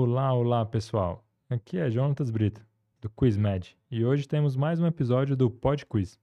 Olá, 0.00 0.32
olá 0.32 0.64
pessoal. 0.64 1.26
Aqui 1.50 1.76
é 1.76 1.90
Jonatas 1.90 2.30
Brito, 2.30 2.64
do 3.00 3.10
QuizMed, 3.10 3.76
e 3.90 4.04
hoje 4.04 4.28
temos 4.28 4.54
mais 4.54 4.78
um 4.78 4.86
episódio 4.86 5.36
do 5.36 5.50
Pod 5.50 5.84
Quiz. 5.84 6.20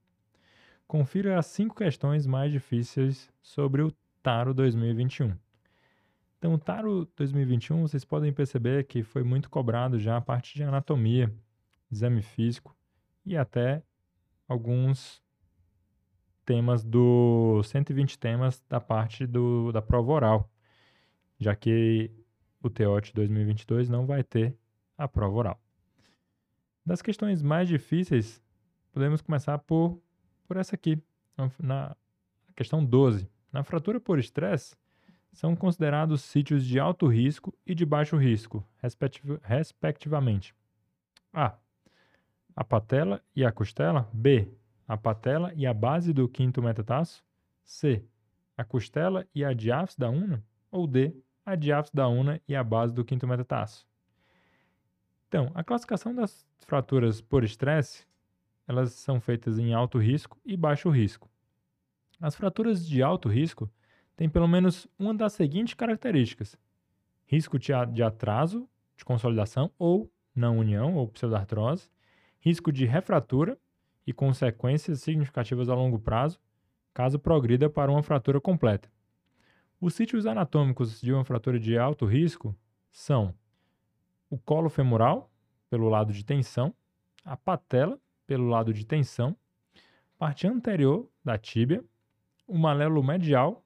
Confira 0.86 1.38
as 1.38 1.44
cinco 1.44 1.74
questões 1.74 2.26
mais 2.26 2.50
difíceis 2.50 3.30
sobre 3.42 3.82
o 3.82 3.92
Taro 4.22 4.54
2021. 4.54 5.36
Então, 6.38 6.54
o 6.54 6.58
Taro 6.58 7.06
2021, 7.18 7.82
vocês 7.82 8.02
podem 8.02 8.32
perceber 8.32 8.84
que 8.84 9.02
foi 9.02 9.22
muito 9.22 9.50
cobrado 9.50 9.98
já 9.98 10.16
a 10.16 10.22
parte 10.22 10.54
de 10.54 10.62
anatomia, 10.62 11.30
exame 11.92 12.22
físico 12.22 12.74
e 13.26 13.36
até 13.36 13.82
alguns 14.48 15.22
temas 16.46 16.82
do 16.82 17.60
120 17.62 18.18
temas 18.18 18.64
da 18.70 18.80
parte 18.80 19.26
do, 19.26 19.70
da 19.70 19.82
prova 19.82 20.12
oral, 20.12 20.50
já 21.38 21.54
que 21.54 22.10
o 22.66 22.70
TEOT 22.70 23.14
2022 23.14 23.88
não 23.88 24.06
vai 24.06 24.22
ter 24.22 24.56
a 24.98 25.06
prova 25.06 25.36
oral. 25.36 25.60
Das 26.84 27.00
questões 27.00 27.42
mais 27.42 27.68
difíceis, 27.68 28.42
podemos 28.92 29.20
começar 29.20 29.58
por, 29.58 30.00
por 30.46 30.56
essa 30.56 30.74
aqui, 30.74 31.00
na 31.58 31.96
questão 32.54 32.84
12. 32.84 33.28
Na 33.52 33.62
fratura 33.62 34.00
por 34.00 34.18
estresse, 34.18 34.76
são 35.32 35.54
considerados 35.54 36.22
sítios 36.22 36.64
de 36.64 36.78
alto 36.78 37.06
risco 37.06 37.52
e 37.66 37.74
de 37.74 37.84
baixo 37.84 38.16
risco, 38.16 38.66
respectivamente. 39.42 40.54
A. 41.32 41.56
A 42.54 42.64
patela 42.64 43.22
e 43.34 43.44
a 43.44 43.52
costela. 43.52 44.08
B. 44.12 44.48
A 44.88 44.96
patela 44.96 45.52
e 45.54 45.66
a 45.66 45.74
base 45.74 46.12
do 46.12 46.28
quinto 46.28 46.62
metatarso. 46.62 47.22
C. 47.64 48.02
A 48.56 48.64
costela 48.64 49.26
e 49.34 49.44
a 49.44 49.52
diáfise 49.52 49.98
da 49.98 50.08
una. 50.08 50.42
Ou 50.70 50.86
D 50.86 51.14
a 51.46 51.54
diáfise 51.54 51.94
da 51.94 52.08
una 52.08 52.40
e 52.48 52.56
a 52.56 52.64
base 52.64 52.92
do 52.92 53.04
quinto 53.04 53.26
metatarso. 53.26 53.86
Então, 55.28 55.52
a 55.54 55.62
classificação 55.62 56.12
das 56.12 56.44
fraturas 56.66 57.20
por 57.20 57.44
estresse, 57.44 58.04
elas 58.66 58.92
são 58.92 59.20
feitas 59.20 59.56
em 59.56 59.72
alto 59.72 59.98
risco 59.98 60.36
e 60.44 60.56
baixo 60.56 60.90
risco. 60.90 61.30
As 62.20 62.34
fraturas 62.34 62.84
de 62.84 63.00
alto 63.00 63.28
risco 63.28 63.70
têm 64.16 64.28
pelo 64.28 64.48
menos 64.48 64.88
uma 64.98 65.14
das 65.14 65.34
seguintes 65.34 65.74
características: 65.74 66.58
risco 67.24 67.58
de 67.58 68.02
atraso 68.02 68.68
de 68.96 69.04
consolidação 69.04 69.70
ou 69.78 70.10
não 70.34 70.58
união 70.58 70.94
ou 70.96 71.06
pseudartrose, 71.08 71.88
risco 72.40 72.72
de 72.72 72.86
refratura 72.86 73.56
e 74.06 74.12
consequências 74.12 75.00
significativas 75.00 75.68
a 75.68 75.74
longo 75.74 75.98
prazo, 75.98 76.40
caso 76.92 77.18
progrida 77.18 77.68
para 77.68 77.90
uma 77.90 78.02
fratura 78.02 78.40
completa. 78.40 78.90
Os 79.78 79.94
sítios 79.94 80.24
anatômicos 80.24 81.00
de 81.00 81.12
uma 81.12 81.24
fratura 81.24 81.60
de 81.60 81.76
alto 81.76 82.06
risco 82.06 82.56
são 82.90 83.34
o 84.30 84.38
colo 84.38 84.70
femoral, 84.70 85.30
pelo 85.68 85.88
lado 85.88 86.12
de 86.12 86.24
tensão, 86.24 86.74
a 87.22 87.36
patela, 87.36 88.00
pelo 88.26 88.48
lado 88.48 88.72
de 88.72 88.86
tensão, 88.86 89.36
parte 90.18 90.46
anterior 90.46 91.08
da 91.22 91.36
tíbia, 91.36 91.84
o 92.46 92.56
malelo 92.56 93.02
medial 93.02 93.62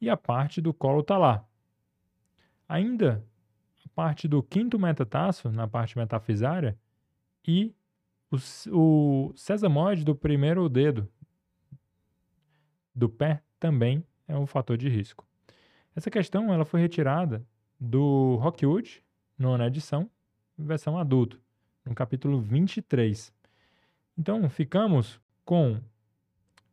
e 0.00 0.08
a 0.08 0.16
parte 0.16 0.60
do 0.60 0.72
colo 0.72 1.02
talar. 1.02 1.44
Ainda 2.68 3.26
a 3.84 3.88
parte 3.88 4.28
do 4.28 4.40
quinto 4.40 4.78
metatarso, 4.78 5.50
na 5.50 5.66
parte 5.66 5.98
metafisária, 5.98 6.78
e 7.46 7.74
o, 8.30 8.36
o 8.70 9.32
sesamoide 9.34 10.04
do 10.04 10.14
primeiro 10.14 10.68
dedo 10.68 11.10
do 12.94 13.08
pé 13.08 13.42
também 13.58 14.06
é 14.26 14.36
um 14.36 14.46
fator 14.46 14.76
de 14.76 14.88
risco. 14.88 15.26
Essa 15.94 16.10
questão 16.10 16.52
ela 16.52 16.64
foi 16.64 16.80
retirada 16.80 17.44
do 17.78 18.36
Rockwood, 18.36 19.02
nona 19.38 19.66
edição, 19.66 20.10
versão 20.56 20.96
adulto, 20.96 21.40
no 21.84 21.94
capítulo 21.94 22.40
23. 22.40 23.32
Então, 24.16 24.48
ficamos 24.48 25.20
com 25.44 25.80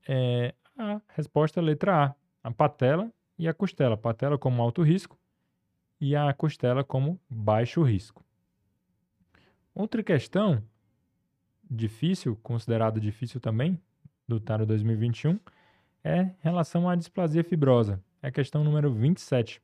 é, 0.07 0.53
a 0.77 1.01
resposta 1.09 1.59
letra 1.61 2.05
A, 2.05 2.15
a 2.43 2.51
patela 2.51 3.11
e 3.37 3.47
a 3.47 3.53
costela. 3.53 3.97
Patela 3.97 4.37
como 4.37 4.61
alto 4.61 4.81
risco 4.81 5.17
e 5.99 6.15
a 6.15 6.33
costela 6.33 6.83
como 6.83 7.19
baixo 7.29 7.81
risco. 7.81 8.23
Outra 9.73 10.03
questão 10.03 10.63
difícil, 11.69 12.35
considerada 12.41 12.99
difícil 12.99 13.39
também, 13.39 13.79
do 14.27 14.39
Taro 14.39 14.65
2021, 14.65 15.39
é 16.03 16.31
relação 16.39 16.89
à 16.89 16.95
displasia 16.95 17.43
fibrosa. 17.43 18.03
É 18.21 18.27
a 18.27 18.31
questão 18.31 18.63
número 18.63 18.91
27, 18.93 19.61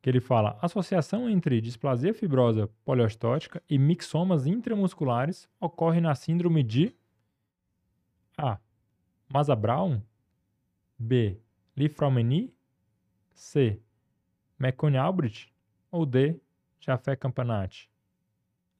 que 0.00 0.08
ele 0.08 0.20
fala: 0.20 0.58
associação 0.60 1.28
entre 1.28 1.60
displasia 1.60 2.14
fibrosa 2.14 2.68
poliostótica 2.84 3.62
e 3.68 3.78
mixomas 3.78 4.46
intramusculares 4.46 5.48
ocorre 5.60 6.00
na 6.00 6.14
síndrome 6.14 6.62
de 6.62 6.94
A. 8.36 8.58
Maza-Brown, 9.28 10.00
B. 10.98 11.38
Lifraumeni, 11.76 12.52
C. 13.32 13.80
McCone-Albrecht 14.58 15.52
ou 15.90 16.06
D. 16.06 16.40
Jaffe-Campanati. 16.80 17.90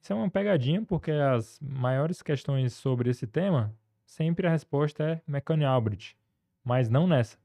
Isso 0.01 0.13
é 0.13 0.17
uma 0.17 0.31
pegadinha 0.31 0.83
porque 0.83 1.11
as 1.11 1.61
maiores 1.61 2.23
questões 2.23 2.73
sobre 2.73 3.11
esse 3.11 3.27
tema, 3.27 3.75
sempre 4.07 4.47
a 4.47 4.51
resposta 4.51 5.05
é 5.05 5.23
McCone-Albrecht 5.29 6.18
mas 6.69 6.91
não 6.91 7.07
nessa. 7.07 7.39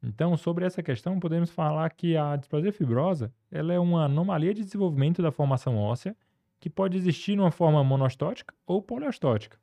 Então, 0.00 0.36
sobre 0.36 0.64
essa 0.64 0.80
questão, 0.80 1.18
podemos 1.18 1.50
falar 1.50 1.90
que 1.90 2.16
a 2.16 2.36
displasia 2.36 2.72
fibrosa 2.72 3.34
ela 3.50 3.74
é 3.74 3.80
uma 3.80 4.04
anomalia 4.04 4.54
de 4.54 4.62
desenvolvimento 4.62 5.20
da 5.20 5.32
formação 5.32 5.76
óssea 5.76 6.16
que 6.60 6.70
pode 6.70 6.96
existir 6.96 7.34
numa 7.34 7.50
forma 7.50 7.82
monostótica 7.82 8.54
ou 8.64 8.80
poliostótica. 8.80 9.58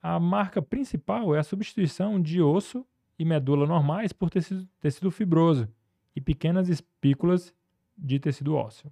A 0.00 0.18
marca 0.18 0.62
principal 0.62 1.34
é 1.34 1.38
a 1.38 1.42
substituição 1.42 2.18
de 2.18 2.40
osso 2.40 2.86
e 3.18 3.24
medula 3.24 3.66
normais 3.66 4.14
por 4.14 4.30
tecido, 4.30 4.66
tecido 4.80 5.10
fibroso 5.10 5.68
e 6.16 6.22
pequenas 6.22 6.70
espículas 6.70 7.52
de 7.98 8.18
tecido 8.18 8.56
ósseo. 8.56 8.90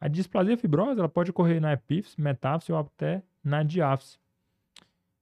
A 0.00 0.08
displasia 0.08 0.56
fibrosa 0.56 1.02
ela 1.02 1.10
pode 1.10 1.30
ocorrer 1.30 1.60
na 1.60 1.74
epífise, 1.74 2.18
metáfise 2.18 2.72
ou 2.72 2.78
até 2.78 3.22
na 3.44 3.62
diáfise. 3.62 4.18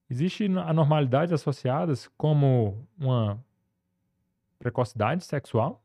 Existem 0.09 0.56
anormalidades 0.59 1.33
associadas 1.33 2.09
como 2.17 2.87
uma 2.99 3.44
precocidade 4.59 5.25
sexual, 5.25 5.83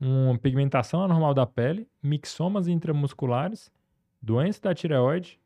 uma 0.00 0.38
pigmentação 0.38 1.02
anormal 1.02 1.34
da 1.34 1.46
pele, 1.46 1.88
mixomas 2.02 2.68
intramusculares, 2.68 3.70
doença 4.20 4.60
da 4.62 4.74
tireoide 4.74 5.40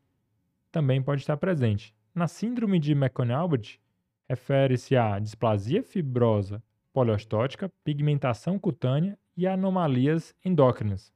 também 0.70 1.02
pode 1.02 1.22
estar 1.22 1.36
presente. 1.36 1.94
Na 2.14 2.28
síndrome 2.28 2.78
de 2.78 2.92
McCone-Albert, 2.92 3.78
refere-se 4.28 4.96
à 4.96 5.18
displasia 5.18 5.82
fibrosa 5.82 6.62
poliostótica, 6.92 7.70
pigmentação 7.84 8.58
cutânea 8.58 9.18
e 9.36 9.46
anomalias 9.46 10.34
endócrinas. 10.44 11.12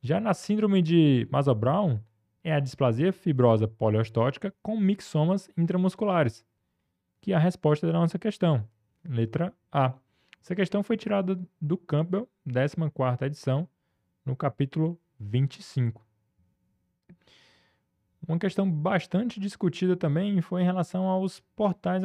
Já 0.00 0.20
na 0.20 0.34
síndrome 0.34 0.82
de 0.82 1.26
Maza-Brown, 1.30 2.00
é 2.44 2.52
a 2.52 2.60
displasia 2.60 3.10
fibrosa 3.10 3.66
poliostótica 3.66 4.54
com 4.62 4.78
mixomas 4.78 5.48
intramusculares, 5.56 6.44
que 7.20 7.32
é 7.32 7.34
a 7.34 7.38
resposta 7.38 7.86
da 7.86 7.94
nossa 7.94 8.18
questão. 8.18 8.68
Letra 9.02 9.52
A. 9.72 9.94
Essa 10.42 10.54
questão 10.54 10.82
foi 10.82 10.98
tirada 10.98 11.40
do 11.58 11.78
Campbell, 11.78 12.28
14ª 12.46 13.22
edição, 13.22 13.66
no 14.26 14.36
capítulo 14.36 15.00
25. 15.18 16.04
Uma 18.26 18.38
questão 18.38 18.70
bastante 18.70 19.40
discutida 19.40 19.96
também 19.96 20.40
foi 20.42 20.62
em 20.62 20.64
relação 20.66 21.06
aos 21.06 21.40
portais 21.56 22.02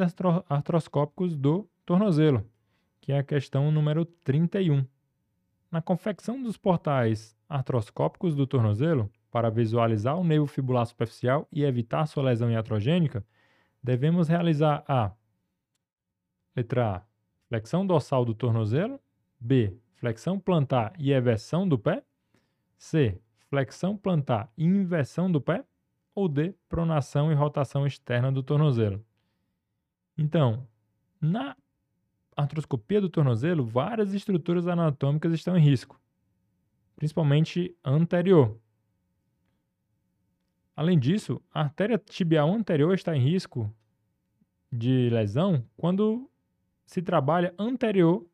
artroscópicos 0.48 1.36
do 1.36 1.68
tornozelo, 1.84 2.46
que 3.00 3.12
é 3.12 3.18
a 3.18 3.22
questão 3.22 3.70
número 3.70 4.04
31. 4.04 4.86
Na 5.70 5.82
confecção 5.82 6.42
dos 6.42 6.56
portais 6.56 7.36
artroscópicos 7.48 8.34
do 8.34 8.46
tornozelo, 8.46 9.10
para 9.30 9.50
visualizar 9.50 10.18
o 10.18 10.24
nervo 10.24 10.46
fibular 10.46 10.84
superficial 10.86 11.46
e 11.52 11.62
evitar 11.62 12.06
sua 12.06 12.24
lesão 12.24 12.50
iatrogênica, 12.50 13.24
devemos 13.82 14.28
realizar 14.28 14.84
a 14.88 15.12
letra 16.54 16.96
A, 16.96 17.02
flexão 17.48 17.86
dorsal 17.86 18.24
do 18.24 18.34
tornozelo, 18.34 19.00
B, 19.38 19.76
flexão 19.96 20.38
plantar 20.38 20.92
e 20.98 21.12
eversão 21.12 21.68
do 21.68 21.78
pé, 21.78 22.02
C, 22.76 23.20
flexão 23.48 23.96
plantar 23.96 24.52
e 24.56 24.64
inversão 24.64 25.30
do 25.30 25.40
pé, 25.40 25.64
ou 26.14 26.28
D, 26.28 26.54
pronação 26.68 27.30
e 27.30 27.34
rotação 27.34 27.86
externa 27.86 28.32
do 28.32 28.42
tornozelo. 28.42 29.04
Então, 30.18 30.66
na 31.20 31.56
artroscopia 32.36 33.00
do 33.00 33.08
tornozelo, 33.08 33.64
várias 33.64 34.12
estruturas 34.12 34.66
anatômicas 34.66 35.32
estão 35.32 35.56
em 35.56 35.62
risco, 35.62 36.00
principalmente 36.96 37.76
anterior, 37.84 38.58
Além 40.80 40.98
disso, 40.98 41.42
a 41.52 41.60
artéria 41.60 41.98
tibial 41.98 42.50
anterior 42.50 42.94
está 42.94 43.14
em 43.14 43.20
risco 43.20 43.70
de 44.72 45.10
lesão 45.10 45.62
quando 45.76 46.26
se 46.86 47.02
trabalha 47.02 47.54
anterior 47.58 48.26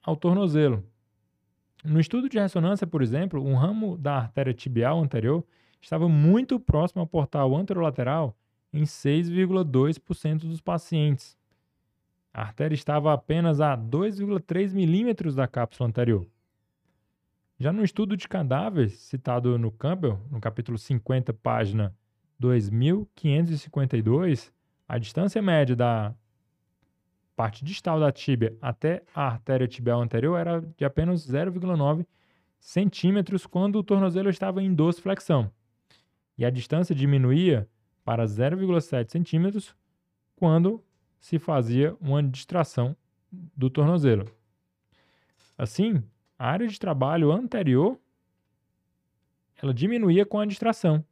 ao 0.00 0.14
tornozelo. 0.14 0.86
No 1.82 1.98
estudo 1.98 2.28
de 2.28 2.38
ressonância, 2.38 2.86
por 2.86 3.02
exemplo, 3.02 3.44
um 3.44 3.56
ramo 3.56 3.98
da 3.98 4.14
artéria 4.14 4.54
tibial 4.54 5.00
anterior 5.00 5.44
estava 5.80 6.08
muito 6.08 6.60
próximo 6.60 7.00
ao 7.00 7.06
portal 7.08 7.52
anterolateral 7.56 8.36
em 8.72 8.84
6,2% 8.84 10.42
dos 10.42 10.60
pacientes. 10.60 11.36
A 12.32 12.42
artéria 12.42 12.76
estava 12.76 13.12
apenas 13.12 13.60
a 13.60 13.76
2,3 13.76 14.72
milímetros 14.72 15.34
da 15.34 15.48
cápsula 15.48 15.88
anterior. 15.88 16.28
Já 17.60 17.72
no 17.72 17.82
estudo 17.82 18.16
de 18.16 18.28
cadáveres, 18.28 19.00
citado 19.00 19.58
no 19.58 19.72
Campbell, 19.72 20.20
no 20.30 20.40
capítulo 20.40 20.78
50, 20.78 21.34
página 21.34 21.92
2552, 22.38 24.52
a 24.86 24.96
distância 24.96 25.42
média 25.42 25.74
da 25.74 26.14
parte 27.34 27.64
distal 27.64 27.98
da 27.98 28.12
tíbia 28.12 28.56
até 28.62 29.02
a 29.12 29.22
artéria 29.22 29.66
tibial 29.66 30.00
anterior 30.00 30.38
era 30.38 30.60
de 30.76 30.84
apenas 30.84 31.28
0,9 31.28 32.06
centímetros 32.60 33.44
quando 33.44 33.80
o 33.80 33.82
tornozelo 33.82 34.30
estava 34.30 34.62
em 34.62 34.72
dorsiflexão. 34.72 35.50
E 36.36 36.44
a 36.44 36.50
distância 36.50 36.94
diminuía 36.94 37.68
para 38.04 38.24
0,7 38.24 39.10
centímetros 39.10 39.74
quando 40.36 40.80
se 41.18 41.40
fazia 41.40 41.96
uma 42.00 42.22
distração 42.22 42.96
do 43.32 43.68
tornozelo. 43.68 44.30
Assim, 45.56 46.04
a 46.38 46.48
área 46.48 46.68
de 46.68 46.78
trabalho 46.78 47.32
anterior 47.32 47.98
ela 49.60 49.74
diminuía 49.74 50.24
com 50.24 50.38
a 50.38 50.46
distração. 50.46 51.04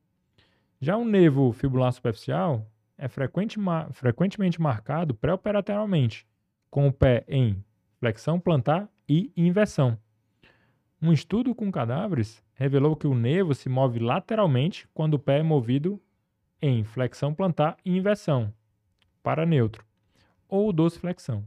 Já 0.80 0.96
o 0.96 1.04
nervo 1.04 1.52
fibular 1.52 1.92
superficial 1.92 2.64
é 2.96 3.08
frequente, 3.08 3.58
frequentemente 3.92 4.60
marcado 4.60 5.14
pré-operatorialmente, 5.14 6.24
com 6.70 6.86
o 6.86 6.92
pé 6.92 7.24
em 7.28 7.62
flexão 7.98 8.38
plantar 8.38 8.88
e 9.08 9.32
inversão. 9.36 9.98
Um 11.02 11.12
estudo 11.12 11.54
com 11.54 11.72
cadáveres 11.72 12.42
revelou 12.54 12.94
que 12.94 13.06
o 13.06 13.14
nervo 13.14 13.52
se 13.52 13.68
move 13.68 13.98
lateralmente 13.98 14.88
quando 14.94 15.14
o 15.14 15.18
pé 15.18 15.40
é 15.40 15.42
movido 15.42 16.00
em 16.62 16.84
flexão 16.84 17.34
plantar 17.34 17.76
e 17.84 17.96
inversão, 17.96 18.52
para 19.22 19.44
neutro, 19.44 19.84
ou 20.48 20.72
dorsiflexão, 20.72 21.44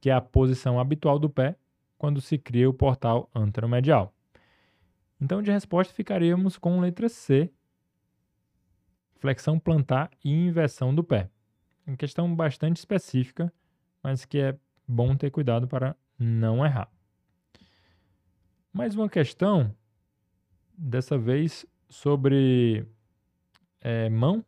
que 0.00 0.10
é 0.10 0.12
a 0.12 0.20
posição 0.20 0.78
habitual 0.80 1.18
do 1.18 1.30
pé 1.30 1.56
quando 1.98 2.20
se 2.20 2.38
cria 2.38 2.70
o 2.70 2.72
portal 2.72 3.28
anteromedial. 3.34 4.14
Então, 5.20 5.42
de 5.42 5.50
resposta, 5.50 5.92
ficaríamos 5.92 6.56
com 6.56 6.80
letra 6.80 7.08
C, 7.08 7.50
flexão 9.16 9.58
plantar 9.58 10.10
e 10.24 10.32
inversão 10.32 10.94
do 10.94 11.02
pé. 11.02 11.28
Uma 11.84 11.96
questão 11.96 12.32
bastante 12.34 12.76
específica, 12.76 13.52
mas 14.02 14.24
que 14.24 14.38
é 14.38 14.56
bom 14.86 15.16
ter 15.16 15.30
cuidado 15.30 15.66
para 15.66 15.96
não 16.18 16.64
errar. 16.64 16.88
Mais 18.72 18.94
uma 18.94 19.08
questão, 19.08 19.74
dessa 20.76 21.18
vez 21.18 21.66
sobre 21.88 22.86
é, 23.80 24.08
mão, 24.08 24.44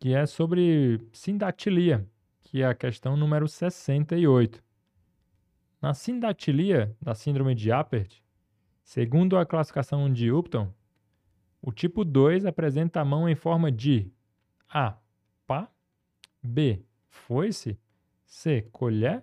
que 0.00 0.12
é 0.12 0.26
sobre 0.26 1.00
sindactilia, 1.12 2.06
que 2.42 2.60
é 2.62 2.66
a 2.66 2.74
questão 2.74 3.16
número 3.16 3.46
68. 3.46 4.62
Na 5.84 5.92
sindactilia 5.92 6.96
da 6.98 7.14
síndrome 7.14 7.54
de 7.54 7.70
Apert, 7.70 8.22
segundo 8.82 9.36
a 9.36 9.44
classificação 9.44 10.10
de 10.10 10.32
Upton, 10.32 10.72
o 11.60 11.70
tipo 11.70 12.06
2 12.06 12.46
apresenta 12.46 13.02
a 13.02 13.04
mão 13.04 13.28
em 13.28 13.34
forma 13.34 13.70
de 13.70 14.10
A. 14.66 14.96
Pá, 15.46 15.70
B. 16.42 16.82
Foice, 17.10 17.78
C. 18.24 18.62
Colher 18.72 19.22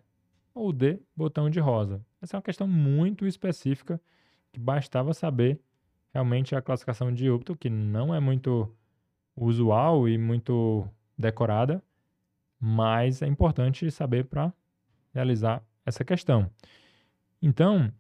ou 0.53 0.71
D. 0.71 0.99
Botão 1.15 1.49
de 1.49 1.59
rosa. 1.59 2.05
Essa 2.21 2.35
é 2.35 2.37
uma 2.37 2.43
questão 2.43 2.67
muito 2.67 3.25
específica 3.25 3.99
que 4.51 4.59
bastava 4.59 5.15
saber 5.15 5.59
realmente 6.13 6.55
a 6.55 6.61
classificação 6.61 7.11
de 7.11 7.27
Upton, 7.27 7.55
que 7.55 7.71
não 7.71 8.13
é 8.13 8.19
muito 8.19 8.71
usual 9.35 10.07
e 10.07 10.15
muito 10.15 10.87
decorada, 11.17 11.83
mas 12.59 13.23
é 13.23 13.25
importante 13.25 13.89
saber 13.89 14.25
para 14.25 14.53
realizar 15.11 15.65
essa 15.85 16.03
questão. 16.03 16.49
Então, 17.41 17.91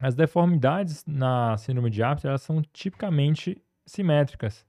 as 0.00 0.14
deformidades 0.14 1.04
na 1.06 1.56
síndrome 1.56 1.90
de 1.90 2.02
Apert 2.02 2.26
elas 2.26 2.42
são 2.42 2.62
tipicamente 2.72 3.60
simétricas. 3.84 4.66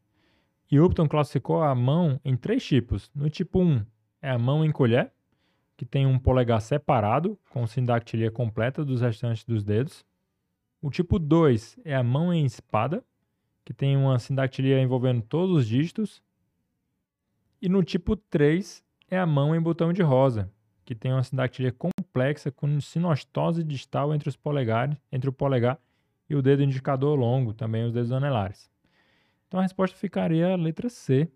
E 0.71 0.79
Upton 0.79 1.07
classificou 1.07 1.61
a 1.61 1.73
mão 1.73 2.19
em 2.23 2.35
três 2.35 2.65
tipos. 2.65 3.11
No 3.13 3.29
tipo 3.29 3.61
1 3.61 3.85
é 4.21 4.29
a 4.29 4.37
mão 4.37 4.63
em 4.63 4.71
colher, 4.71 5.11
que 5.75 5.85
tem 5.85 6.05
um 6.05 6.19
polegar 6.19 6.61
separado, 6.61 7.37
com 7.49 7.67
sindactilia 7.67 8.31
completa 8.31 8.83
dos 8.83 9.01
restantes 9.01 9.43
dos 9.43 9.63
dedos. 9.63 10.05
O 10.81 10.89
tipo 10.89 11.19
2 11.19 11.79
é 11.85 11.95
a 11.95 12.03
mão 12.03 12.33
em 12.33 12.45
espada, 12.45 13.03
que 13.63 13.73
tem 13.73 13.97
uma 13.97 14.19
sindactilia 14.19 14.81
envolvendo 14.81 15.21
todos 15.21 15.55
os 15.55 15.67
dígitos. 15.67 16.21
E 17.61 17.67
no 17.67 17.83
tipo 17.83 18.15
3 18.15 18.83
é 19.09 19.17
a 19.17 19.25
mão 19.25 19.55
em 19.55 19.61
botão 19.61 19.91
de 19.91 20.01
rosa, 20.01 20.51
que 20.87 20.95
tem 20.95 21.11
uma 21.11 21.21
sindactilia 21.21 21.73
complexa 21.73 22.49
com 22.49 22.79
sinostose 22.79 23.61
distal 23.61 24.15
entre 24.15 24.29
os 24.29 24.37
polegares, 24.37 24.97
entre 25.11 25.29
o 25.29 25.33
polegar 25.33 25.77
e 26.29 26.33
o 26.33 26.41
dedo 26.41 26.63
indicador 26.63 27.19
longo, 27.19 27.53
também 27.53 27.83
os 27.83 27.91
dedos 27.91 28.13
anelares. 28.13 28.71
Então 29.45 29.59
a 29.59 29.63
resposta 29.63 29.97
ficaria 29.97 30.53
a 30.53 30.55
letra 30.55 30.87
C. 30.87 31.29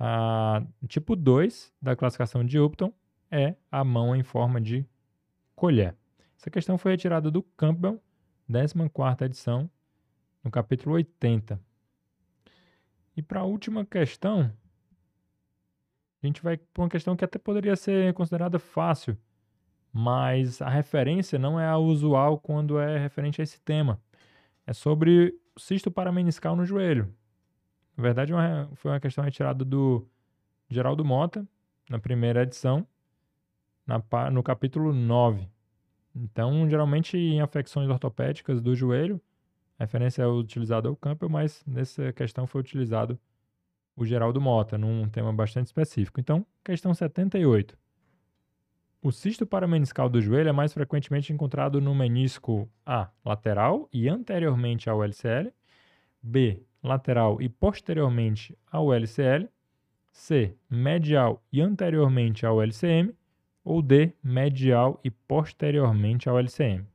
A 0.00 0.64
tipo 0.88 1.14
2 1.14 1.72
da 1.80 1.94
classificação 1.94 2.44
de 2.44 2.58
Upton 2.58 2.92
é 3.30 3.54
a 3.70 3.84
mão 3.84 4.16
em 4.16 4.24
forma 4.24 4.60
de 4.60 4.84
colher. 5.54 5.94
Essa 6.36 6.50
questão 6.50 6.76
foi 6.76 6.90
retirada 6.90 7.30
do 7.30 7.40
Campbell, 7.56 8.02
14ª 8.50 9.26
edição, 9.26 9.70
no 10.42 10.50
capítulo 10.50 10.96
80. 10.96 11.60
E 13.16 13.22
para 13.22 13.40
a 13.40 13.44
última 13.44 13.86
questão, 13.86 14.52
a 16.22 16.26
gente 16.26 16.42
vai 16.42 16.56
para 16.56 16.82
uma 16.82 16.88
questão 16.88 17.16
que 17.16 17.24
até 17.24 17.38
poderia 17.38 17.74
ser 17.74 18.14
considerada 18.14 18.58
fácil, 18.58 19.16
mas 19.92 20.62
a 20.62 20.68
referência 20.68 21.38
não 21.38 21.58
é 21.58 21.66
a 21.66 21.76
usual 21.76 22.38
quando 22.38 22.78
é 22.78 22.98
referente 22.98 23.40
a 23.40 23.44
esse 23.44 23.60
tema. 23.60 24.00
É 24.66 24.72
sobre 24.72 25.34
cisto 25.56 25.90
parameniscal 25.90 26.54
no 26.54 26.64
joelho. 26.64 27.12
Na 27.96 28.02
verdade, 28.02 28.32
uma, 28.32 28.70
foi 28.74 28.92
uma 28.92 29.00
questão 29.00 29.22
retirada 29.24 29.64
do 29.64 30.06
Geraldo 30.70 31.04
Mota, 31.04 31.46
na 31.90 31.98
primeira 31.98 32.42
edição, 32.42 32.86
na, 33.86 34.02
no 34.30 34.42
capítulo 34.42 34.92
9. 34.92 35.48
Então, 36.14 36.68
geralmente 36.68 37.16
em 37.16 37.40
afecções 37.40 37.88
ortopédicas 37.88 38.60
do 38.60 38.74
joelho, 38.74 39.20
a 39.78 39.84
referência 39.84 40.22
é 40.22 40.26
utilizada 40.26 40.88
ao 40.88 40.96
Campbell, 40.96 41.28
mas 41.28 41.62
nessa 41.66 42.12
questão 42.12 42.46
foi 42.46 42.60
utilizado 42.60 43.18
o 43.96 44.04
Geraldo 44.04 44.40
Mota, 44.40 44.78
num 44.78 45.08
tema 45.08 45.32
bastante 45.32 45.66
específico. 45.66 46.20
Então, 46.20 46.44
questão 46.64 46.94
78. 46.94 47.76
O 49.02 49.10
cisto 49.10 49.44
parameniscal 49.44 50.08
do 50.08 50.20
joelho 50.20 50.48
é 50.48 50.52
mais 50.52 50.72
frequentemente 50.72 51.32
encontrado 51.32 51.80
no 51.80 51.94
menisco 51.94 52.70
A, 52.86 53.10
lateral 53.24 53.88
e 53.92 54.08
anteriormente 54.08 54.88
ao 54.88 55.02
LCL, 55.02 55.52
B, 56.22 56.62
lateral 56.82 57.42
e 57.42 57.48
posteriormente 57.48 58.56
ao 58.70 58.94
LCL, 58.94 59.48
C, 60.12 60.54
medial 60.70 61.42
e 61.52 61.60
anteriormente 61.60 62.46
ao 62.46 62.62
LCM, 62.62 63.12
ou 63.64 63.82
D, 63.82 64.12
medial 64.22 65.00
e 65.02 65.10
posteriormente 65.10 66.28
ao 66.28 66.38
LCM. 66.38 66.86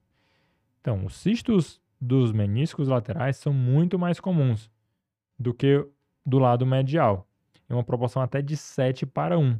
Então, 0.79 1.05
os 1.05 1.15
cistos 1.15 1.81
dos 1.99 2.31
meniscos 2.31 2.87
laterais 2.87 3.37
são 3.37 3.51
muito 3.51 3.97
mais 3.97 4.19
comuns 4.19 4.71
do 5.37 5.53
que 5.53 5.85
do 6.27 6.39
lado 6.39 6.65
medial, 6.65 7.25
em 7.69 7.73
uma 7.73 7.85
proporção 7.85 8.21
até 8.21 8.41
de 8.41 8.57
7 8.57 9.05
para 9.05 9.39
1. 9.39 9.57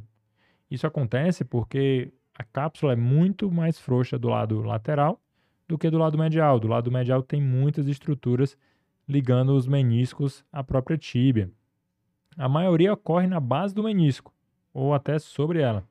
Isso 0.70 0.86
acontece 0.86 1.42
porque 1.42 2.12
a 2.34 2.44
cápsula 2.44 2.92
é 2.92 2.96
muito 2.96 3.50
mais 3.50 3.78
frouxa 3.78 4.18
do 4.18 4.28
lado 4.28 4.60
lateral 4.60 5.18
do 5.66 5.78
que 5.78 5.88
do 5.88 5.96
lado 5.96 6.18
medial. 6.18 6.60
Do 6.60 6.68
lado 6.68 6.92
medial 6.92 7.22
tem 7.22 7.40
muitas 7.40 7.88
estruturas 7.88 8.54
ligando 9.08 9.56
os 9.56 9.66
meniscos 9.66 10.44
à 10.52 10.62
própria 10.62 10.98
tíbia. 10.98 11.50
A 12.36 12.50
maioria 12.50 12.92
ocorre 12.92 13.26
na 13.26 13.40
base 13.40 13.74
do 13.74 13.82
menisco 13.82 14.30
ou 14.72 14.92
até 14.92 15.18
sobre 15.18 15.62
ela. 15.62 15.88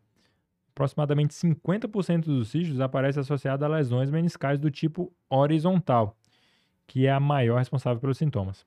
Aproximadamente 0.74 1.34
50% 1.34 2.26
dos 2.26 2.50
cistos 2.50 2.80
aparece 2.80 3.20
associado 3.20 3.66
a 3.66 3.68
lesões 3.68 4.12
meniscais 4.12 4.60
do 4.60 4.70
tipo 4.70 5.12
horizontal, 5.28 6.16
que 6.86 7.08
é 7.08 7.12
a 7.12 7.20
maior 7.20 7.58
responsável 7.58 8.00
pelos 8.00 8.20
sintomas. 8.20 8.64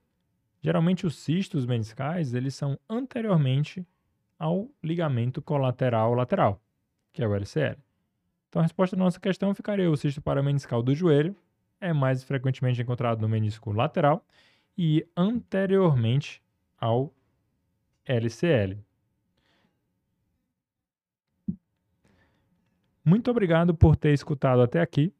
Geralmente 0.62 1.06
os 1.06 1.16
cistos 1.16 1.64
meniscais, 1.64 2.34
eles 2.34 2.54
são 2.54 2.78
anteriormente 2.88 3.86
ao 4.38 4.68
ligamento 4.82 5.40
colateral 5.40 6.14
lateral, 6.14 6.62
que 7.12 7.22
é 7.22 7.28
o 7.28 7.34
LCL. 7.34 7.78
Então 8.48 8.60
a 8.60 8.62
resposta 8.64 8.96
da 8.96 9.02
nossa 9.02 9.20
questão 9.20 9.54
ficaria 9.54 9.90
o 9.90 9.96
cisto 9.96 10.20
parameniscal 10.20 10.82
do 10.82 10.94
joelho 10.94 11.36
é 11.80 11.92
mais 11.92 12.22
frequentemente 12.22 12.82
encontrado 12.82 13.20
no 13.20 13.28
menisco 13.28 13.72
lateral 13.72 14.24
e 14.76 15.06
anteriormente 15.16 16.42
ao 16.78 17.12
LCL. 18.04 18.78
Muito 23.04 23.30
obrigado 23.30 23.74
por 23.74 23.96
ter 23.96 24.12
escutado 24.12 24.60
até 24.60 24.80
aqui. 24.80 25.12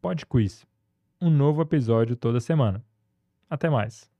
Pod 0.00 0.26
Quiz. 0.26 0.66
Um 1.20 1.30
novo 1.30 1.62
episódio 1.62 2.14
toda 2.14 2.40
semana. 2.40 2.84
Até 3.48 3.70
mais. 3.70 4.15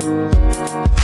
Música 0.00 1.01